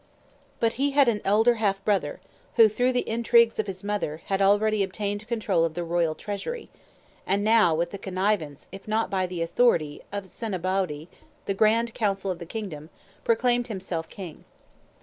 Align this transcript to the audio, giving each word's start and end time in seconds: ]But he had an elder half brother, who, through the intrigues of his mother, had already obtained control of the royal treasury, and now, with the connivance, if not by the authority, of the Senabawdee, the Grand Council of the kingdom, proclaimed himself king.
]But 0.59 0.73
he 0.81 0.93
had 0.97 1.07
an 1.07 1.21
elder 1.23 1.57
half 1.57 1.85
brother, 1.85 2.21
who, 2.55 2.67
through 2.67 2.91
the 2.91 3.07
intrigues 3.07 3.59
of 3.59 3.67
his 3.67 3.83
mother, 3.83 4.23
had 4.25 4.41
already 4.41 4.81
obtained 4.81 5.27
control 5.27 5.63
of 5.63 5.75
the 5.75 5.83
royal 5.83 6.15
treasury, 6.15 6.71
and 7.27 7.43
now, 7.43 7.75
with 7.75 7.91
the 7.91 7.99
connivance, 7.99 8.67
if 8.71 8.87
not 8.87 9.11
by 9.11 9.27
the 9.27 9.43
authority, 9.43 10.01
of 10.11 10.23
the 10.23 10.29
Senabawdee, 10.29 11.07
the 11.45 11.53
Grand 11.53 11.93
Council 11.93 12.31
of 12.31 12.39
the 12.39 12.47
kingdom, 12.47 12.89
proclaimed 13.23 13.67
himself 13.67 14.09
king. 14.09 14.43